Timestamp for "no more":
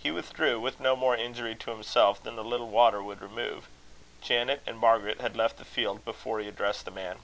0.78-1.16